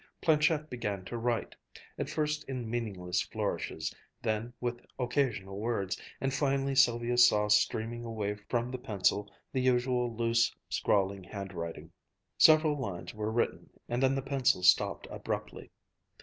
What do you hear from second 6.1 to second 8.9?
and finally Sylvia saw streaming away from the